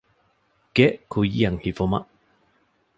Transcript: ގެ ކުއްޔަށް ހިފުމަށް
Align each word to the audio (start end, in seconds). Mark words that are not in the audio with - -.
ގެ 0.75 0.87
ކުއްޔަށް 1.11 1.59
ހިފުމަށް 1.63 2.09